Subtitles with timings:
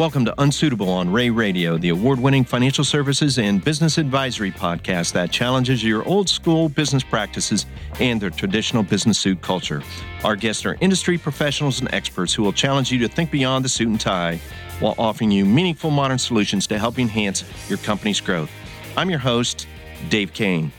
[0.00, 5.12] Welcome to Unsuitable on Rea Radio, the award winning financial services and business advisory podcast
[5.12, 7.66] that challenges your old school business practices
[7.98, 9.82] and their traditional business suit culture.
[10.24, 13.68] Our guests are industry professionals and experts who will challenge you to think beyond the
[13.68, 14.40] suit and tie
[14.78, 18.50] while offering you meaningful modern solutions to help enhance your company's growth.
[18.96, 19.68] I'm your host,
[20.08, 20.72] Dave Cain.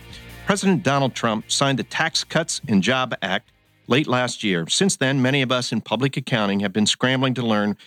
[0.47, 3.51] President Donald Trump signed the Tax Cuts and Job Act
[3.85, 4.65] late last year.
[4.67, 7.77] Since then, many of us in public accounting have been scrambling to learn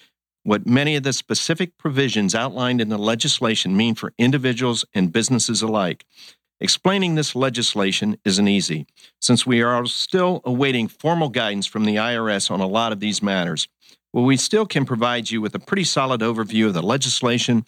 [0.45, 5.63] what many of the specific provisions outlined in the legislation mean for individuals and businesses
[5.63, 6.05] alike.
[6.61, 8.87] Explaining this legislation isn't easy,
[9.21, 13.23] since we are still awaiting formal guidance from the IRS on a lot of these
[13.23, 13.67] matters.
[14.13, 17.65] Well, we still can provide you with a pretty solid overview of the legislation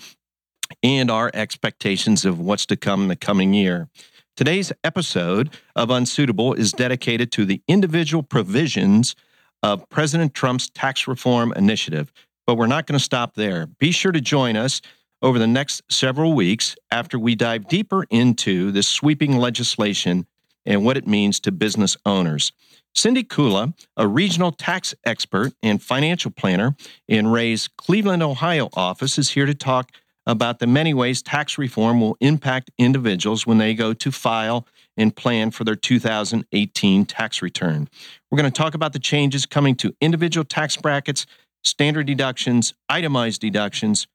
[0.82, 3.88] and our expectations of what's to come in the coming year.
[4.36, 9.16] Today's episode of Unsuitable is dedicated to the individual provisions
[9.62, 12.12] of President Trump's tax reform initiative,
[12.46, 13.66] but we're not going to stop there.
[13.66, 14.80] Be sure to join us
[15.22, 20.26] over the next several weeks after we dive deeper into this sweeping legislation
[20.64, 22.52] and what it means to business owners.
[22.94, 29.30] Cindy Kula, a regional tax expert and financial planner in Rea's Cleveland, Ohio office, is
[29.30, 29.90] here to talk
[30.26, 35.14] about the many ways tax reform will impact individuals when they go to file and
[35.14, 37.88] plan for their 2018 tax return.
[38.30, 41.26] We're going to talk about the changes coming to individual tax brackets
[41.66, 44.06] standard deductions, itemized deductions,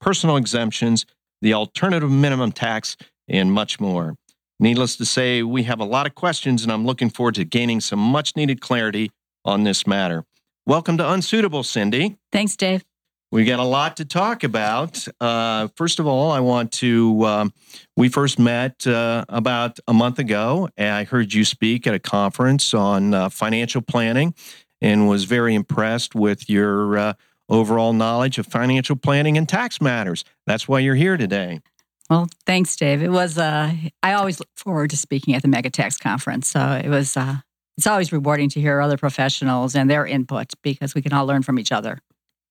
[0.00, 1.06] personal exemptions,
[1.42, 2.96] the alternative minimum tax,
[3.28, 4.14] and much more.
[4.58, 7.80] Needless to say, we have a lot of questions, and I'm looking forward to gaining
[7.80, 9.10] some much needed clarity
[9.44, 10.24] on this matter.
[10.66, 12.16] Welcome to Unsuitable, Cindy.
[12.30, 12.84] Thanks, Dave.
[13.32, 15.06] We got a lot to talk about.
[15.20, 17.24] Uh, first of all, I want to.
[17.24, 17.52] Um,
[17.96, 20.68] we first met uh, about a month ago.
[20.76, 24.34] I heard you speak at a conference on uh, financial planning
[24.80, 27.12] and was very impressed with your uh,
[27.48, 30.24] overall knowledge of financial planning and tax matters.
[30.46, 31.60] That's why you're here today.
[32.08, 33.02] Well, thanks, Dave.
[33.02, 33.38] It was.
[33.38, 33.72] Uh,
[34.02, 36.48] I always look forward to speaking at the Mega Tax Conference.
[36.48, 37.16] So it was.
[37.16, 37.36] Uh,
[37.76, 41.42] it's always rewarding to hear other professionals and their input because we can all learn
[41.42, 41.98] from each other.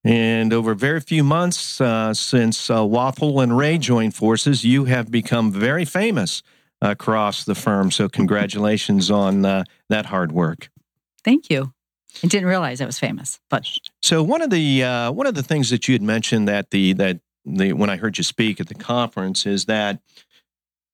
[0.03, 5.11] And over very few months uh, since uh, Waffle and Rea joined forces, you have
[5.11, 6.41] become very famous
[6.81, 7.91] across the firm.
[7.91, 10.69] So congratulations on uh, that hard work.
[11.23, 11.73] Thank you.
[12.23, 13.67] I didn't realize I was famous, but
[14.01, 16.93] so one of the uh, one of the things that you had mentioned that the
[16.93, 20.01] that the when I heard you speak at the conference is that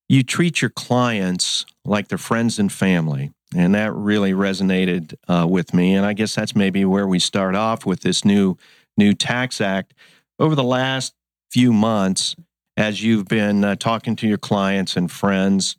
[0.07, 5.73] you treat your clients like their friends and family, and that really resonated uh, with
[5.73, 5.95] me.
[5.95, 8.57] And I guess that's maybe where we start off with this new
[8.97, 9.93] new tax act.
[10.37, 11.13] Over the last
[11.49, 12.35] few months,
[12.77, 15.77] as you've been uh, talking to your clients and friends,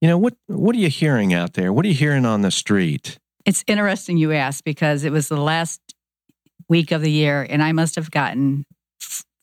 [0.00, 1.72] you know what what are you hearing out there?
[1.72, 3.18] What are you hearing on the street?
[3.46, 5.80] It's interesting you asked because it was the last
[6.68, 8.66] week of the year, and I must have gotten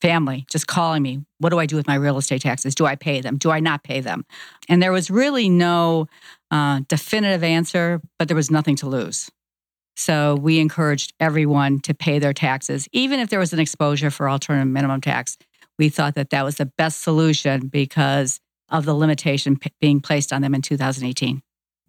[0.02, 2.76] family just calling me, What do I do with my real estate taxes?
[2.76, 3.38] Do I pay them?
[3.38, 4.26] Do I not pay them?
[4.68, 6.08] And there was really no
[6.52, 9.30] uh, definitive answer, but there was nothing to lose.
[9.96, 14.30] So we encouraged everyone to pay their taxes, even if there was an exposure for
[14.30, 15.38] alternative minimum tax.
[15.80, 20.34] We thought that that was the best solution because of the limitation p- being placed
[20.34, 21.42] on them in 2018.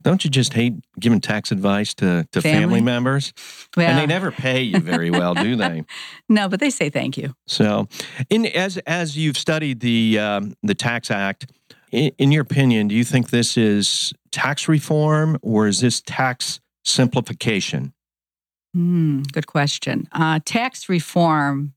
[0.04, 3.32] Don't you just hate giving tax advice to, to family, family members?
[3.76, 5.84] Well, and they never pay you very well, do they?
[6.28, 7.34] no, but they say thank you.
[7.46, 7.88] So,
[8.30, 11.50] in as as you've studied the um, the Tax Act,
[11.90, 16.60] in, in your opinion, do you think this is tax reform or is this tax
[16.84, 17.94] simplification?
[18.76, 20.06] Mm, good question.
[20.12, 21.72] Uh, tax reform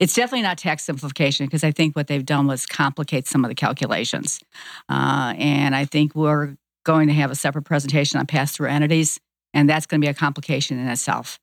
[0.00, 3.48] it's definitely not tax simplification because I think what they've done was complicate some of
[3.48, 4.40] the calculations.
[4.88, 9.18] Uh, and I think we're going to have a separate presentation on pass through entities,
[9.52, 11.38] and that's going to be a complication in itself.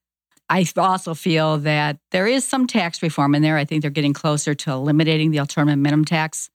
[0.49, 3.57] I also feel that there is some tax reform in there.
[3.57, 6.49] I think they're getting closer to eliminating the alternative minimum tax.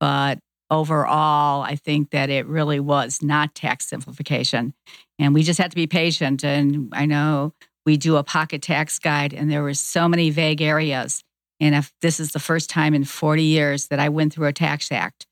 [0.00, 0.38] But
[0.70, 4.72] overall, I think that it really was not tax simplification.
[5.18, 6.42] And we just had to be patient.
[6.42, 7.52] And I know
[7.84, 11.22] we do a pocket tax guide, and there were so many vague areas.
[11.60, 14.52] And if this is the first time in 40 years that I went through a
[14.52, 15.26] tax act,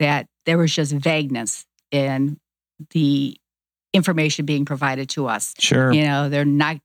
[0.00, 2.38] that there was just vagueness in
[2.90, 3.36] the
[3.92, 5.54] information being provided to us.
[5.58, 5.92] Sure.
[5.92, 6.76] You know, they're not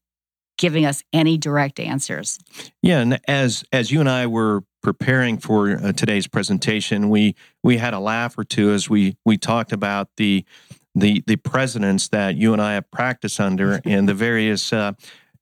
[0.57, 2.39] giving us any direct answers.
[2.81, 7.77] Yeah, and as as you and I were preparing for uh, today's presentation, we we
[7.77, 10.45] had a laugh or two as we we talked about the
[10.95, 14.93] the the presidents that you and I have practiced under and the various uh,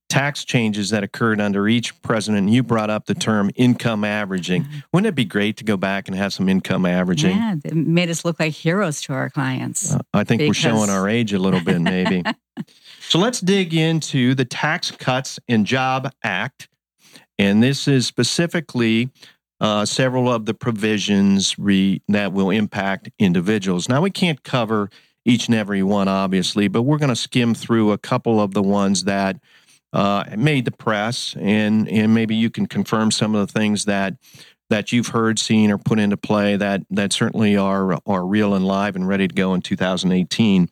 [0.09, 2.49] tax changes that occurred under each president.
[2.49, 4.63] You brought up the term income averaging.
[4.63, 4.79] Mm-hmm.
[4.91, 7.37] Wouldn't it be great to go back and have some income averaging?
[7.37, 9.93] Yeah, it made us look like heroes to our clients.
[9.93, 10.49] Uh, I think because...
[10.49, 12.23] we're showing our age a little bit, maybe.
[12.99, 16.67] so let's dig into the Tax Cuts and Job Act.
[17.37, 19.09] And this is specifically
[19.61, 23.87] uh, several of the provisions re- that will impact individuals.
[23.87, 24.89] Now, we can't cover
[25.25, 28.63] each and every one, obviously, but we're going to skim through a couple of the
[28.63, 29.37] ones that
[29.93, 34.15] uh, made the press, and and maybe you can confirm some of the things that
[34.69, 38.65] that you've heard, seen, or put into play that that certainly are are real and
[38.65, 40.69] live and ready to go in 2018.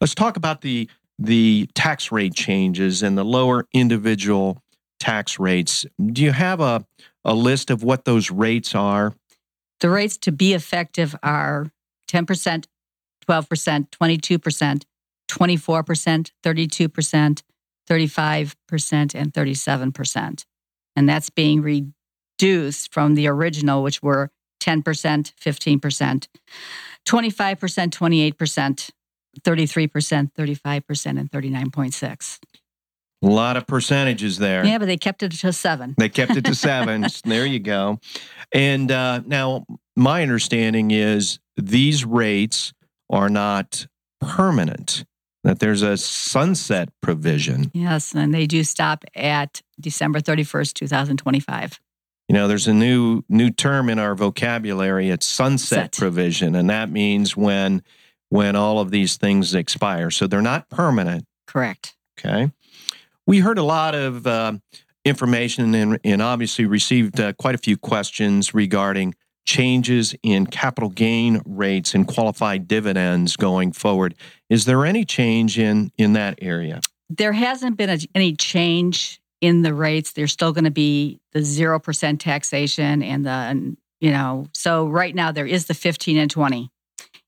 [0.00, 0.88] Let's talk about the
[1.18, 4.62] the tax rate changes and the lower individual
[5.00, 5.86] tax rates.
[6.04, 6.84] Do you have a
[7.24, 9.12] a list of what those rates are?
[9.80, 11.70] The rates to be effective are
[12.08, 12.66] 10%,
[13.28, 14.82] 12%, 22%,
[15.28, 17.42] 24%, 32%,
[17.88, 20.44] 35%, and 37%.
[20.94, 24.30] And that's being reduced from the original, which were
[24.60, 26.28] 10%, 15%,
[27.06, 28.90] 25%, 28%,
[29.40, 32.38] 33%, 35%, and 39.6.
[33.22, 34.64] A lot of percentages there.
[34.64, 35.94] Yeah, but they kept it to seven.
[35.96, 37.06] They kept it to seven.
[37.24, 37.98] there you go.
[38.52, 39.64] And uh, now,
[39.96, 42.72] my understanding is these rates
[43.10, 43.86] are not
[44.20, 45.04] permanent,
[45.46, 47.70] that there's a sunset provision.
[47.72, 51.78] Yes, and they do stop at December 31st, 2025.
[52.28, 55.08] You know, there's a new new term in our vocabulary.
[55.08, 55.98] It's sunset Set.
[56.00, 57.84] provision, and that means when
[58.28, 60.10] when all of these things expire.
[60.10, 61.26] So they're not permanent.
[61.46, 61.94] Correct.
[62.18, 62.50] Okay.
[63.24, 64.54] We heard a lot of uh,
[65.04, 69.14] information and, and, obviously received uh, quite a few questions regarding
[69.46, 74.14] changes in capital gain rates and qualified dividends going forward.
[74.50, 76.80] Is there any change in in that area?
[77.08, 80.12] There hasn't been a, any change in the rates.
[80.12, 85.32] There's still going to be the 0% taxation and the you know, so right now
[85.32, 86.70] there is the 15 and 20.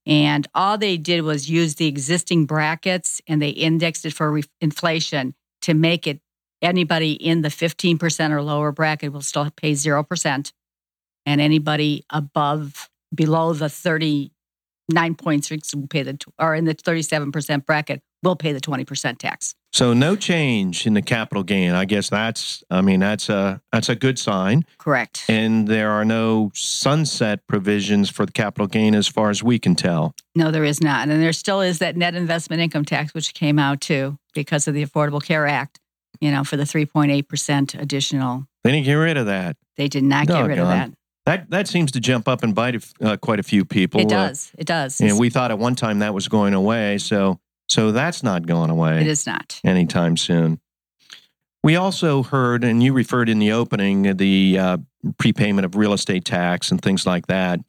[0.05, 4.45] And all they did was use the existing brackets and they indexed it for re-
[4.61, 6.21] inflation to make it
[6.61, 10.53] anybody in the 15% or lower bracket will still pay 0%
[11.29, 18.01] and anybody above below the 39 points will pay the or in the 37% bracket
[18.23, 19.55] will pay the 20% tax.
[19.71, 21.73] So no change in the capital gain.
[21.73, 24.65] I guess that's I mean that's a that's a good sign.
[24.79, 25.27] Correct.
[25.29, 29.75] And there are no sunset provisions for the capital gain as far as we can
[29.75, 30.15] tell.
[30.35, 31.09] No, there is not.
[31.09, 34.73] And there still is that net investment income tax which came out too because of
[34.73, 35.79] the Affordable Care Act,
[36.21, 38.47] you know, for the 3.8% additional.
[38.65, 39.59] They didn't get rid of that.
[39.77, 40.91] They did not get rid of that.
[41.29, 44.01] That that seems to jump up and bite uh, quite a few people.
[44.01, 44.51] It uh, does.
[44.55, 44.99] Uh, it does.
[44.99, 47.39] And we thought at one time that was going away, so
[47.69, 49.03] so that's not going away.
[49.03, 50.59] It is not anytime soon.
[51.63, 54.79] We also heard, and you referred in the opening, the uh,
[55.19, 57.61] prepayment of real estate tax and things like that.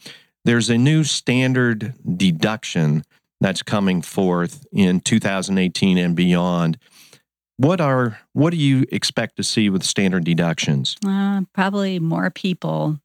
[0.46, 3.04] There's a new standard deduction
[3.42, 6.78] that's coming forth in 2018 and beyond.
[7.58, 10.96] What are what do you expect to see with standard deductions?
[11.06, 13.02] Uh, probably more people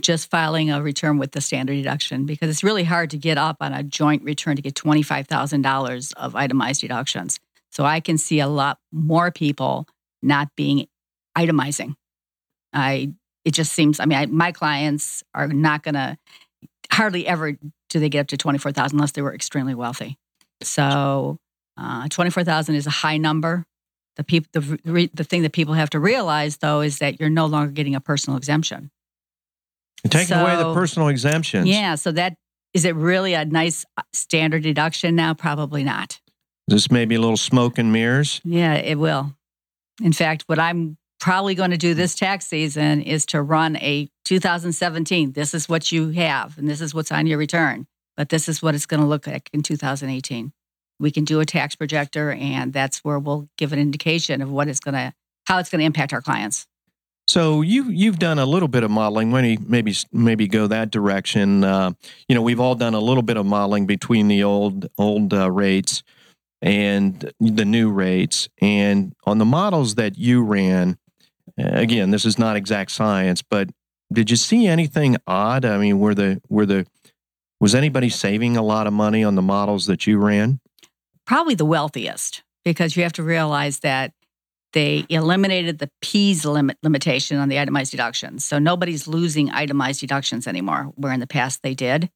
[0.00, 3.58] just filing a return with the standard deduction because it's really hard to get up
[3.60, 7.38] on a joint return to get $25,000 of itemized deductions.
[7.70, 9.86] So I can see a lot more people
[10.22, 10.86] not being
[11.36, 11.94] itemizing.
[12.72, 13.12] I
[13.44, 16.16] it just seems I mean I, my clients are not going to
[16.90, 17.52] hardly ever
[17.88, 20.16] do they get up to 24,000 unless they were extremely wealthy.
[20.62, 21.38] So
[21.76, 23.64] uh, 24,000 is a high number.
[24.16, 27.46] The people the the thing that people have to realize though is that you're no
[27.46, 28.90] longer getting a personal exemption.
[30.08, 31.68] Taking so, away the personal exemptions.
[31.68, 31.94] Yeah.
[31.94, 32.34] So that
[32.74, 35.34] is it really a nice uh, standard deduction now?
[35.34, 36.20] Probably not.
[36.68, 38.40] This may be a little smoke and mirrors.
[38.44, 39.34] Yeah, it will.
[40.02, 44.08] In fact, what I'm probably going to do this tax season is to run a
[44.24, 45.32] 2017.
[45.32, 47.86] This is what you have, and this is what's on your return.
[48.16, 50.52] But this is what it's going to look like in 2018.
[50.98, 54.68] We can do a tax projector, and that's where we'll give an indication of what
[54.68, 55.12] it's going to,
[55.46, 56.66] how it's going to impact our clients.
[57.32, 59.32] So you you've done a little bit of modeling.
[59.32, 61.64] Maybe maybe maybe go that direction.
[61.64, 61.92] Uh,
[62.28, 65.50] you know, we've all done a little bit of modeling between the old old uh,
[65.50, 66.02] rates
[66.60, 68.50] and the new rates.
[68.60, 70.98] And on the models that you ran,
[71.56, 73.70] again, this is not exact science, but
[74.12, 75.64] did you see anything odd?
[75.64, 76.86] I mean, were the were the
[77.58, 80.60] was anybody saving a lot of money on the models that you ran?
[81.24, 84.12] Probably the wealthiest, because you have to realize that
[84.72, 88.44] they eliminated the Pease limit limitation on the itemized deductions.
[88.44, 92.10] So nobody's losing itemized deductions anymore, where in the past they did.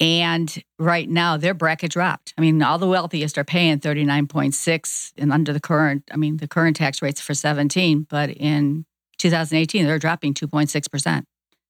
[0.00, 2.34] And right now their bracket dropped.
[2.36, 6.48] I mean, all the wealthiest are paying 39.6 and under the current, I mean, the
[6.48, 8.86] current tax rates for 17, but in
[9.18, 11.22] 2018 they're dropping 2.6%.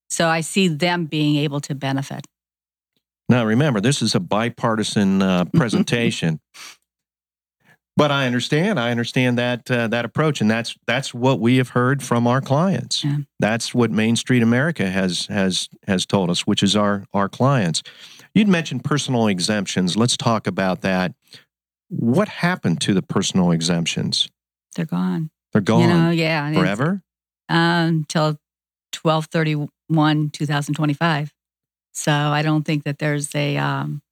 [0.08, 2.26] So I see them being able to benefit.
[3.28, 6.40] Now remember, this is a bipartisan uh, presentation.
[7.96, 8.80] But I understand.
[8.80, 12.40] I understand that uh, that approach, and that's that's what we have heard from our
[12.40, 13.04] clients.
[13.04, 13.18] Yeah.
[13.38, 17.82] That's what Main Street America has has has told us, which is our our clients.
[18.34, 19.96] You'd mentioned personal exemptions.
[19.96, 21.14] Let's talk about that.
[21.88, 24.28] What happened to the personal exemptions?
[24.74, 25.30] They're gone.
[25.52, 26.52] They're gone You know, yeah.
[26.52, 27.02] forever.
[27.48, 28.38] Um, until
[28.90, 29.54] twelve thirty
[29.86, 31.32] one, two thousand twenty five.
[31.92, 33.56] So I don't think that there's a.
[33.56, 34.02] Um,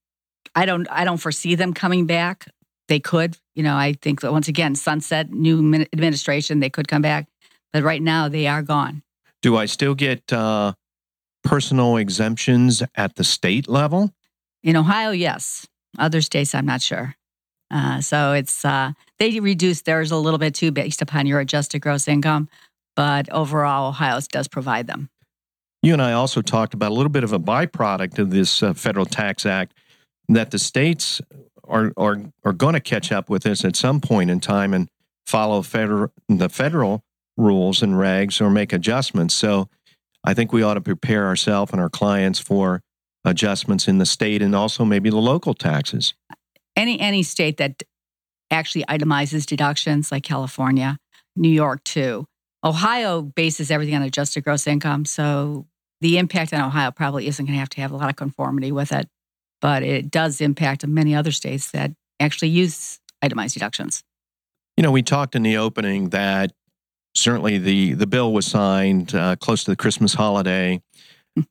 [0.55, 0.87] I don't.
[0.89, 2.47] I don't foresee them coming back.
[2.89, 3.37] They could.
[3.55, 7.29] You know, I think that once again, sunset, new administration, they could come back.
[7.73, 9.03] But right now, they are gone.
[9.41, 10.75] Do I still get uh,
[11.43, 14.13] personal exemptions at the state level?
[14.63, 15.67] In Ohio, yes.
[15.99, 17.17] Other states, I'm not sure.
[17.71, 21.81] Uh, so it's uh, they reduce theirs a little bit too, based upon your adjusted
[21.81, 22.49] gross income.
[22.95, 25.09] But overall, Ohio does provide them.
[25.83, 28.75] You and I also talked about a little bit of a byproduct of this uh,
[28.75, 29.75] federal tax act
[30.29, 31.21] that the states
[31.73, 34.89] are are are going to catch up with this at some point in time and
[35.27, 37.03] follow federal the federal
[37.37, 39.35] rules and regs or make adjustments.
[39.35, 39.69] So
[40.25, 42.83] I think we ought to prepare ourselves and our clients for
[43.25, 46.15] adjustments in the state and also maybe the local taxes.
[46.77, 47.83] Any any state that
[48.51, 50.99] actually itemizes deductions, like California,
[51.35, 52.27] New York too.
[52.65, 55.67] Ohio bases everything on adjusted gross income, so
[56.01, 58.71] the impact on Ohio probably isn't going to have to have a lot of conformity
[58.71, 59.09] with it,
[59.63, 64.03] but it does impact many other states that actually use itemized deductions.
[64.77, 66.53] You know, we talked in the opening that
[67.15, 70.83] certainly the the bill was signed uh, close to the Christmas holiday,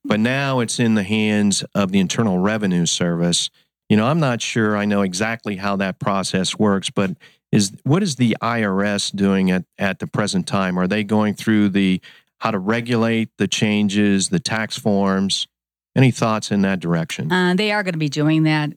[0.05, 3.49] but now it's in the hands of the Internal Revenue Service.
[3.89, 7.11] You know, I'm not sure I know exactly how that process works, but
[7.51, 10.77] is what is the IRS doing at, at the present time?
[10.77, 12.01] Are they going through the
[12.39, 15.47] how to regulate the changes, the tax forms?
[15.95, 17.31] Any thoughts in that direction?
[17.31, 18.71] Uh, they are going to be doing that.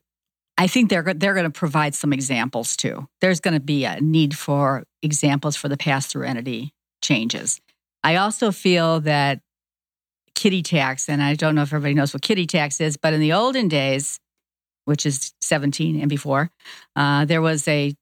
[0.56, 3.09] I think they're they're going to provide some examples too.
[3.21, 7.61] There's going to be a need for examples for the pass through entity changes.
[8.02, 9.40] I also feel that
[10.35, 13.21] kiddie tax, and I don't know if everybody knows what kiddie tax is, but in
[13.21, 14.21] the olden days,
[14.85, 16.50] which is 17 and before,
[16.97, 17.94] uh, there was a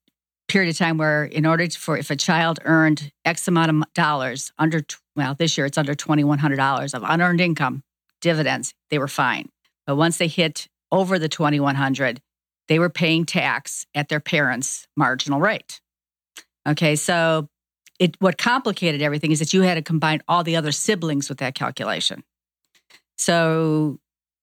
[0.49, 3.95] period of time where, in order to, for if a child earned X amount of
[3.95, 4.83] dollars under,
[5.17, 7.83] well, this year it's under $2,100 of unearned income
[8.23, 9.51] dividends, they were fine.
[9.87, 12.23] But once they hit over the 2,100,
[12.69, 15.83] they were paying tax at their parents' marginal rate.
[16.67, 17.49] Okay, so
[17.99, 21.39] it what complicated everything is that you had to combine all the other siblings with
[21.39, 22.23] that calculation.
[23.19, 23.99] So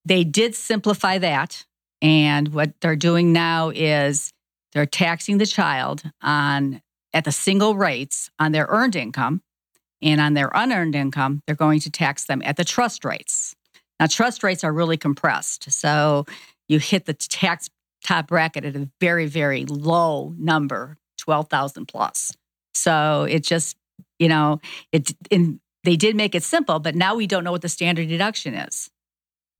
[0.06, 1.66] they did simplify that,
[2.02, 4.32] and what they're doing now is
[4.74, 6.82] they're taxing the child on
[7.14, 9.42] at the single rates on their earned income,
[10.02, 13.56] and on their unearned income, they're going to tax them at the trust rates.
[14.00, 16.25] Now, trust rates are really compressed, so
[16.68, 17.70] you hit the tax
[18.03, 22.36] top bracket at a very, very low number, twelve thousand plus.
[22.74, 23.77] So it just,
[24.20, 25.12] you know, it.
[25.29, 28.53] In, they did make it simple, but now we don't know what the standard deduction
[28.53, 28.89] is.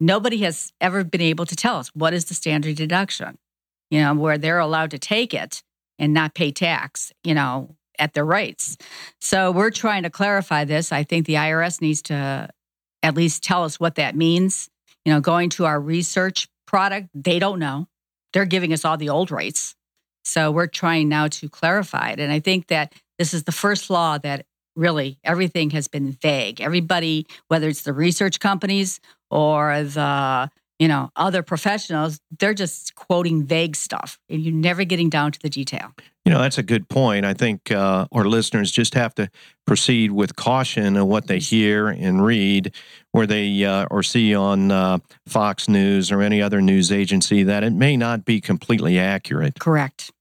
[0.02, 3.38] Nobody has ever been able to tell us what is the standard deduction.
[3.90, 5.64] You know, where they're allowed to take it
[5.98, 7.12] and not pay tax.
[7.24, 8.78] You know, at their rates.
[9.20, 10.92] So we're trying to clarify this.
[10.92, 12.50] I think the IRS needs to
[13.04, 14.70] at least tell us what that means.
[15.06, 17.88] You know, going to our research product, they don't know.
[18.34, 19.76] They're giving us all the old rates.
[20.24, 22.20] So we're trying now to clarify it.
[22.20, 26.62] And I think that this is the first law that really everything has been vague.
[26.62, 29.00] Everybody, whether it's the research companies
[29.32, 35.10] or the you know other professionals, they're just quoting vague stuff, and you're never getting
[35.10, 35.94] down to the detail.
[36.26, 37.26] You know, that's a good point.
[37.26, 39.30] I think uh, our listeners just have to
[39.66, 42.74] proceed with caution of what they hear and read,
[43.12, 47.64] where they uh, or see on uh, Fox News or any other news agency that
[47.64, 50.12] it may not be completely accurate Correct.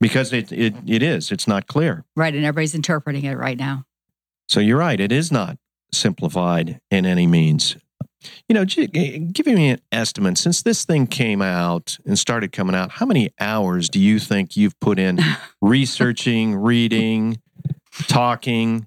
[0.00, 1.32] because it, it, it is.
[1.32, 2.04] It's not clear.
[2.14, 3.84] Right, and everybody's interpreting it right now.
[4.48, 5.00] So you're right.
[5.00, 5.58] It is not
[5.92, 7.76] simplified in any means.
[8.48, 12.74] You know, gi- give me an estimate since this thing came out and started coming
[12.74, 12.92] out.
[12.92, 15.20] How many hours do you think you've put in
[15.60, 17.40] researching, reading,
[18.08, 18.86] talking?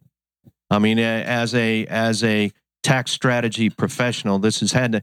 [0.69, 2.51] I mean, as a as a
[2.84, 5.01] tax strategy professional, this has had to.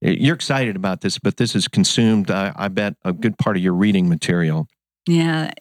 [0.00, 3.62] You're excited about this, but this has consumed, I, I bet, a good part of
[3.62, 4.66] your reading material.
[5.06, 5.52] Yeah,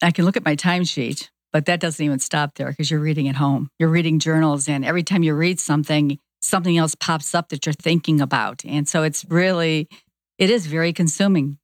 [0.00, 3.26] I can look at my timesheet, but that doesn't even stop there because you're reading
[3.28, 3.70] at home.
[3.78, 7.72] You're reading journals, and every time you read something, something else pops up that you're
[7.72, 8.64] thinking about.
[8.64, 9.88] And so it's really,
[10.38, 11.58] it is very consuming.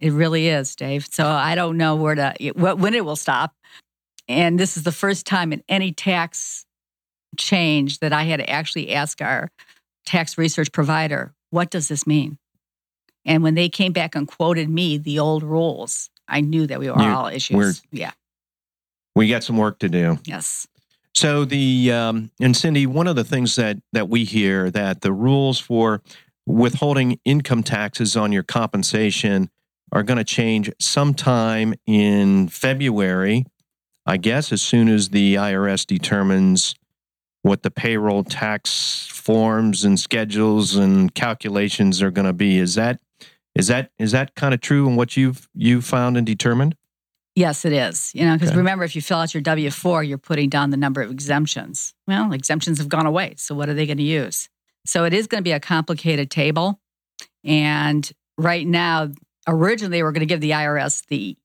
[0.00, 1.06] It really is, Dave.
[1.10, 3.54] So I don't know where to, when it will stop.
[4.28, 6.64] And this is the first time in any tax
[7.36, 9.50] change that I had to actually ask our
[10.06, 12.38] tax research provider, what does this mean?
[13.24, 16.90] And when they came back and quoted me the old rules, I knew that we
[16.90, 17.82] were You- all issues.
[17.90, 18.12] Yeah.
[19.14, 20.18] We got some work to do.
[20.24, 20.68] Yes.
[21.14, 25.12] So the um, and Cindy, one of the things that that we hear that the
[25.12, 26.02] rules for
[26.46, 29.50] withholding income taxes on your compensation
[29.92, 33.44] are going to change sometime in February.
[34.06, 36.74] I guess as soon as the IRS determines
[37.42, 42.58] what the payroll tax forms and schedules and calculations are going to be.
[42.58, 43.00] Is that
[43.54, 46.76] is that is that kind of true in what you've you found and determined?
[47.36, 48.12] Yes, it is.
[48.14, 48.58] You know, because Okay.
[48.58, 51.94] remember, if you fill out your W 4, you're putting down the number of exemptions.
[52.06, 53.34] Well, exemptions have gone away.
[53.36, 54.48] So, what are they going to use?
[54.84, 56.80] So, it is going to be a complicated table.
[57.44, 59.10] And right now,
[59.46, 61.36] originally, they were going to give the IRS the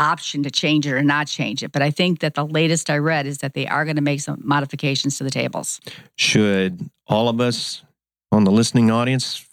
[0.00, 1.72] option to change it or not change it.
[1.72, 4.20] But I think that the latest I read is that they are going to make
[4.20, 5.80] some modifications to the tables.
[6.16, 7.82] Should all of us
[8.30, 9.44] on the listening audience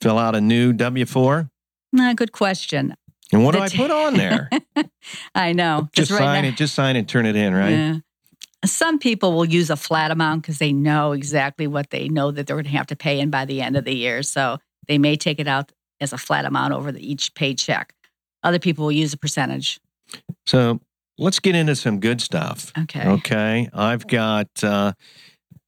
[0.00, 1.48] fill out a new W four?
[1.92, 2.94] Nah, good question.
[3.32, 4.48] And what do I put on there?
[5.34, 5.88] I know.
[5.92, 6.56] just right sign now- it.
[6.56, 7.08] Just sign it.
[7.08, 7.54] Turn it in.
[7.54, 7.70] Right.
[7.70, 7.96] Yeah.
[8.64, 12.46] Some people will use a flat amount because they know exactly what they know that
[12.46, 14.22] they're going to have to pay in by the end of the year.
[14.22, 17.94] So they may take it out as a flat amount over the, each paycheck.
[18.42, 19.80] Other people will use a percentage.
[20.46, 20.80] So
[21.18, 22.72] let's get into some good stuff.
[22.78, 23.06] Okay.
[23.06, 23.68] Okay.
[23.72, 24.92] I've got uh,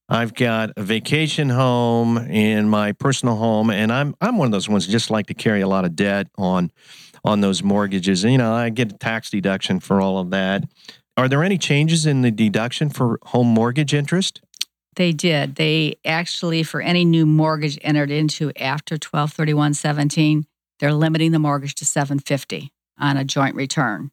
[0.07, 4.67] I've got a vacation home and my personal home, and I'm I'm one of those
[4.67, 6.71] ones just like to carry a lot of debt on
[7.23, 8.23] on those mortgages.
[8.23, 10.63] And, you know, I get a tax deduction for all of that.
[11.17, 14.41] Are there any changes in the deduction for home mortgage interest?
[14.95, 15.55] They did.
[15.55, 20.45] They actually, for any new mortgage entered into after 1231.17,
[20.79, 24.11] they're limiting the mortgage to 750 on a joint return.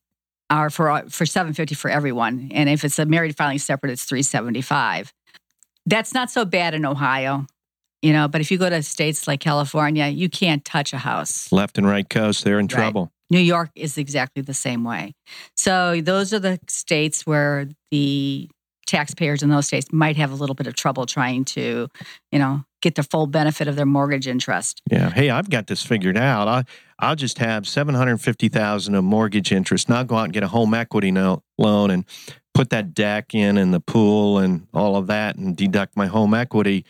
[0.50, 2.50] Or for for 750 for everyone.
[2.52, 5.12] And if it's a married filing separate, it's 375.
[5.86, 7.46] That's not so bad in Ohio.
[8.02, 11.50] You know, but if you go to states like California, you can't touch a house.
[11.50, 12.70] Left and right coast, they're in Right.
[12.70, 13.10] trouble.
[13.30, 15.12] New York is exactly the same way.
[15.56, 18.48] So those are the states where the
[18.86, 21.88] taxpayers in those states might have a little bit of trouble trying to,
[22.30, 24.80] you know, get the full benefit of their mortgage interest.
[24.88, 25.10] Yeah.
[25.10, 26.46] Hey, I've got this figured out.
[26.46, 26.64] I
[27.00, 30.32] I'll just have seven hundred fifty thousand of mortgage interest, and I'll go out and
[30.32, 32.04] get a home equity no, loan and
[32.54, 36.32] put that deck in and the pool and all of that, and deduct my home
[36.32, 36.84] equity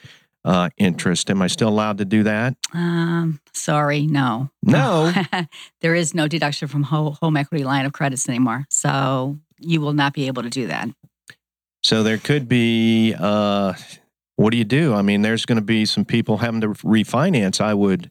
[0.46, 1.28] uh, interest.
[1.28, 2.56] Am I still allowed to do that?
[2.72, 4.48] Um, sorry, no.
[4.62, 5.12] No.
[5.80, 8.64] there is no deduction from ho- home equity line of credits anymore.
[8.70, 10.88] So you will not be able to do that.
[11.82, 13.14] So there could be.
[13.18, 13.74] Uh,
[14.36, 14.94] what do you do?
[14.94, 17.60] I mean, there's going to be some people having to refinance.
[17.60, 18.10] I would,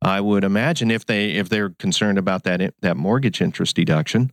[0.00, 4.32] I would imagine if they if they're concerned about that that mortgage interest deduction.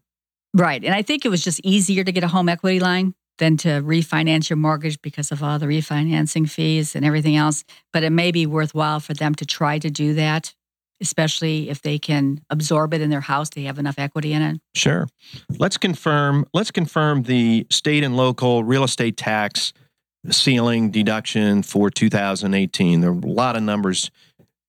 [0.54, 0.84] Right.
[0.86, 3.68] And I think it was just easier to get a home equity line than to
[3.82, 7.64] refinance your mortgage because of all the refinancing fees and everything else.
[7.92, 10.54] But it may be worthwhile for them to try to do that,
[11.02, 13.50] especially if they can absorb it in their house.
[13.50, 14.62] They have enough equity in it.
[14.74, 15.08] Sure.
[15.58, 16.46] Let's confirm.
[16.54, 19.74] Let's confirm the state and local real estate tax
[20.32, 23.02] ceiling deduction for 2018.
[23.02, 24.10] There are a lot of numbers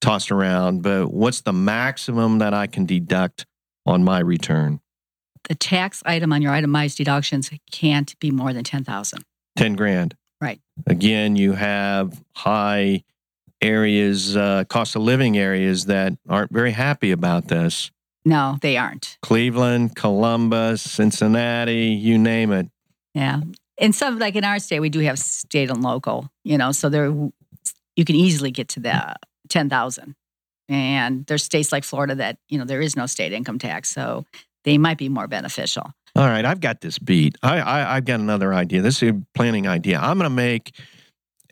[0.01, 3.47] tossed around, but what's the maximum that I can deduct
[3.87, 4.81] on my return?
[5.49, 9.25] The tax item on your itemized deductions can't be more than 10,000.
[9.57, 10.17] 10 grand.
[10.41, 10.61] Right.
[10.87, 13.05] Again, you have high
[13.63, 17.91] areas, uh, cost of living areas that aren't very happy about this.
[18.25, 19.19] No, they aren't.
[19.23, 22.69] Cleveland, Columbus, Cincinnati, you name it.
[23.15, 23.41] Yeah.
[23.79, 26.89] And some, like in our state, we do have state and local, you know, so
[26.89, 27.07] there
[27.95, 29.15] you can easily get to the
[29.49, 30.15] 10,000.
[30.69, 33.89] And there's states like Florida that, you know, there is no state income tax.
[33.89, 34.27] So
[34.67, 35.93] they might be more beneficial.
[36.17, 37.37] All right, I've got this beat.
[37.43, 38.83] I, I I've got another idea.
[38.83, 39.99] This is a planning idea.
[39.99, 40.75] I'm going to make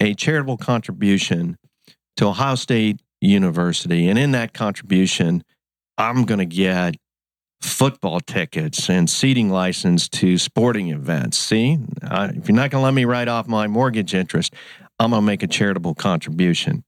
[0.00, 1.56] a charitable contribution
[2.16, 5.44] to Ohio State University, and in that contribution,
[5.96, 6.96] I'm going to get
[7.62, 11.38] football tickets and seating license to sporting events.
[11.38, 14.54] See, uh, if you're not going to let me write off my mortgage interest,
[14.98, 16.84] I'm going to make a charitable contribution.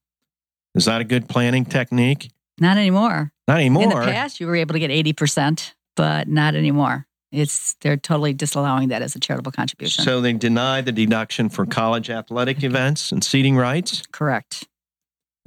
[0.74, 2.30] Is that a good planning technique?
[2.58, 3.32] Not anymore.
[3.48, 3.84] Not anymore.
[3.84, 7.06] In the past, you were able to get 80%, but not anymore.
[7.32, 10.04] It's they're totally disallowing that as a charitable contribution.
[10.04, 14.02] So they deny the deduction for college athletic events and seating rights.
[14.12, 14.68] Correct.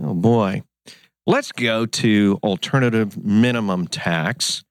[0.02, 0.64] Oh boy.
[1.26, 4.64] Let's go to alternative minimum tax,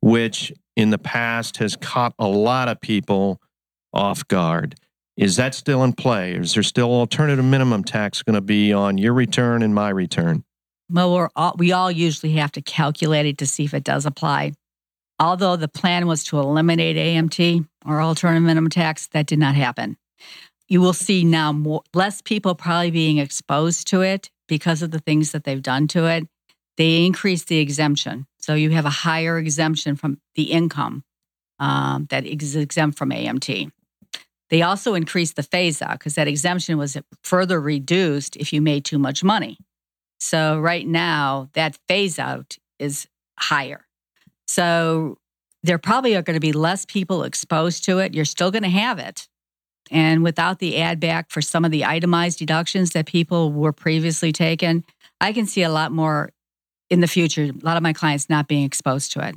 [0.00, 3.40] which in the past has caught a lot of people
[3.92, 4.76] off guard.
[5.16, 6.34] Is that still in play?
[6.34, 10.44] Is there still alternative minimum tax going to be on your return and my return?
[10.90, 14.52] Well, all, we all usually have to calculate it to see if it does apply.
[15.18, 19.96] Although the plan was to eliminate AMT or alternative minimum tax, that did not happen.
[20.68, 24.98] You will see now more, less people probably being exposed to it because of the
[24.98, 26.26] things that they've done to it.
[26.76, 28.26] They increased the exemption.
[28.38, 31.04] So you have a higher exemption from the income
[31.58, 33.70] um, that is exempt from AMT.
[34.50, 38.84] They also increased the phase out because that exemption was further reduced if you made
[38.84, 39.58] too much money.
[40.18, 43.06] So right now, that phase out is
[43.38, 43.86] higher.
[44.46, 45.18] So
[45.62, 48.14] there probably are going to be less people exposed to it.
[48.14, 49.28] You're still going to have it.
[49.90, 54.32] And without the add back for some of the itemized deductions that people were previously
[54.32, 54.84] taken,
[55.20, 56.30] I can see a lot more
[56.90, 59.36] in the future, a lot of my clients not being exposed to it.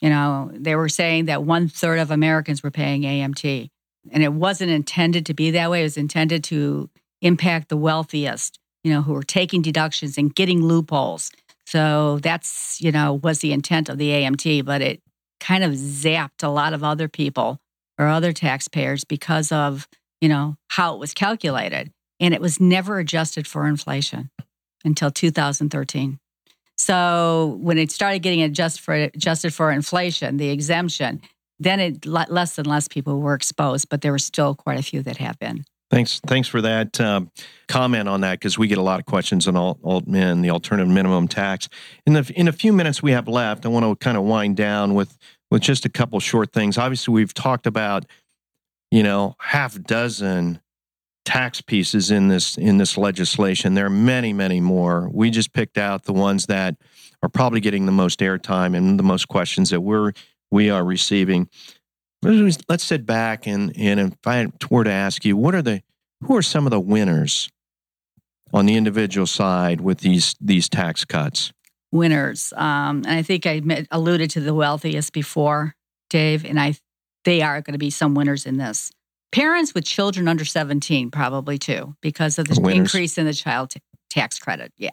[0.00, 3.68] You know, they were saying that one third of Americans were paying AMT,
[4.10, 5.80] and it wasn't intended to be that way.
[5.80, 6.90] It was intended to
[7.20, 11.30] impact the wealthiest, you know, who were taking deductions and getting loopholes.
[11.72, 15.00] So that's, you know, was the intent of the AMT, but it
[15.40, 17.60] kind of zapped a lot of other people
[17.98, 19.88] or other taxpayers because of,
[20.20, 21.90] you know, how it was calculated.
[22.20, 24.28] And it was never adjusted for inflation
[24.84, 26.18] until 2013.
[26.76, 31.22] So when it started getting adjusted for adjusted for inflation, the exemption,
[31.58, 35.02] then it less and less people were exposed, but there were still quite a few
[35.04, 35.64] that have been.
[35.92, 37.30] Thanks, thanks for that um,
[37.68, 40.90] comment on that because we get a lot of questions on alt, alt the alternative
[40.90, 41.68] minimum tax.
[42.06, 44.56] In the in a few minutes we have left, I want to kind of wind
[44.56, 45.18] down with
[45.50, 46.78] with just a couple short things.
[46.78, 48.06] Obviously, we've talked about
[48.90, 50.62] you know half dozen
[51.26, 53.74] tax pieces in this in this legislation.
[53.74, 55.10] There are many, many more.
[55.12, 56.74] We just picked out the ones that
[57.22, 60.12] are probably getting the most airtime and the most questions that we're
[60.50, 61.50] we are receiving.
[62.22, 65.82] Let's sit back and and if I were to ask you, what are the
[66.24, 67.50] who are some of the winners
[68.52, 71.52] on the individual side with these these tax cuts?
[71.90, 75.74] Winners, um, and I think I alluded to the wealthiest before,
[76.08, 76.74] Dave, and I
[77.24, 78.92] they are going to be some winners in this.
[79.30, 82.78] Parents with children under 17, probably too, because of the Winners.
[82.78, 83.80] increase in the child t-
[84.10, 84.72] tax credit.
[84.76, 84.90] Yeah.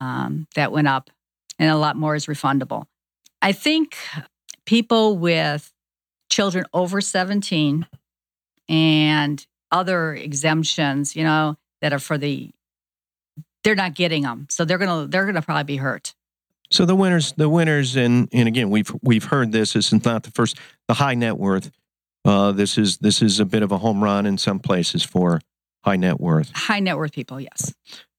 [0.00, 1.10] Um, that went up,
[1.58, 2.84] and a lot more is refundable.
[3.42, 3.96] I think
[4.66, 5.72] people with
[6.30, 7.86] children over 17
[8.68, 12.50] and other exemptions, you know, that are for the,
[13.64, 14.46] they're not getting them.
[14.50, 16.14] So they're going to, they're going to probably be hurt.
[16.70, 19.74] So the winners, the winners, and and again, we've we've heard this.
[19.74, 20.58] This is not the first.
[20.88, 21.70] The high net worth
[22.26, 25.40] uh, this is this is a bit of a home run in some places for
[25.84, 26.50] high net worth.
[26.52, 27.72] High net worth people, yes.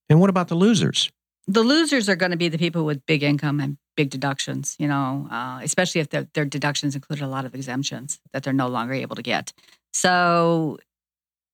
[0.09, 1.11] And what about the losers?
[1.47, 4.75] The losers are going to be the people with big income and big deductions.
[4.79, 8.53] You know, uh, especially if their, their deductions included a lot of exemptions that they're
[8.53, 9.53] no longer able to get.
[9.93, 10.77] So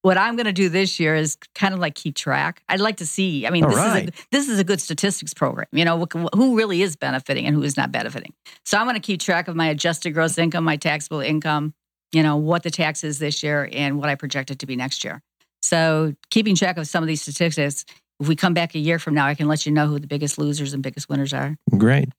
[0.04, 2.62] what I'm going to do this year is kind of like keep track.
[2.68, 3.48] I'd like to see.
[3.48, 4.04] I mean, this right.
[4.04, 5.68] is a, this is a good statistics program.
[5.72, 8.34] You know, who really is benefiting and who is not benefiting.
[8.66, 11.74] So I'm going to keep track of my adjusted gross income, my taxable income,
[12.12, 14.76] you know, what the tax is this year and what I project it to be
[14.76, 15.22] next year.
[15.62, 17.86] So keeping track of some of these statistics,
[18.20, 20.08] if we come back a year from now, I can let you know who the
[20.08, 21.58] biggest losers and biggest winners are.
[21.78, 22.10] Great.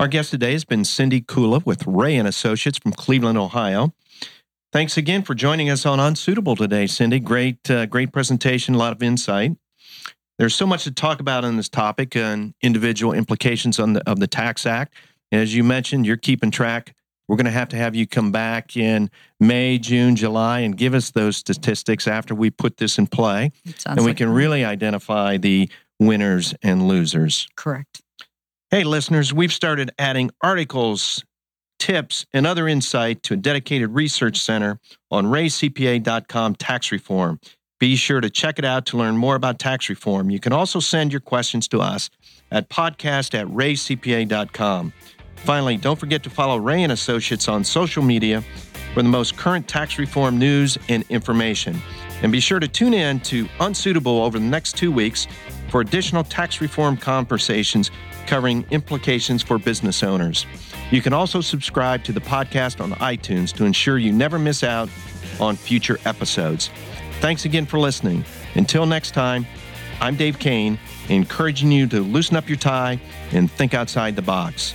[0.00, 3.92] Our guest today has been Cindy Kula with Rea and Associates from Cleveland, Ohio.
[4.72, 7.20] Thanks again for joining us on Unsuitable today, Cindy.
[7.20, 9.52] Great, uh, great presentation, a lot of insight.
[10.38, 14.18] There's so much to talk about on this topic and individual implications on the, of
[14.18, 14.94] the Tax Act.
[15.30, 16.94] As you mentioned, you're keeping track
[17.32, 20.92] we're going to have to have you come back in May, June, July and give
[20.92, 23.52] us those statistics after we put this in play.
[23.86, 27.48] And we like can really identify the winners and losers.
[27.56, 28.02] Correct.
[28.70, 31.24] Hey, listeners, we've started adding articles,
[31.78, 34.78] tips, and other insight to a dedicated research center
[35.10, 37.40] on reacpa.com tax reform.
[37.80, 40.28] Be sure to check it out to learn more about tax reform.
[40.28, 42.10] You can also send your questions to us
[42.50, 44.92] at podcast at reacpa.com.
[45.44, 48.42] Finally, don't forget to follow Rea and Associates on social media
[48.94, 51.80] for the most current tax reform news and information.
[52.22, 55.26] And be sure to tune in to Unsuitable over the next two weeks
[55.68, 57.90] for additional tax reform conversations
[58.26, 60.46] covering implications for business owners.
[60.92, 64.88] You can also subscribe to the podcast on iTunes to ensure you never miss out
[65.40, 66.70] on future episodes.
[67.20, 68.24] Thanks again for listening.
[68.54, 69.46] Until next time,
[70.00, 70.78] I'm Dave Cain,
[71.08, 73.00] encouraging you to loosen up your tie
[73.32, 74.74] and think outside the box.